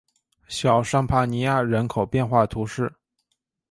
[0.47, 2.91] 小尚帕尼亚人口变化图示